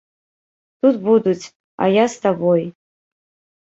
Тут 0.85 0.95
будуць, 1.05 1.51
а 1.81 1.93
я 2.01 2.09
з 2.17 2.27
табой. 2.27 2.69